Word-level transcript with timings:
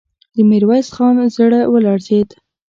د 0.35 0.37
ميرويس 0.49 0.87
خان 0.95 1.15
زړه 1.35 1.59
ولړزېد. 1.73 2.29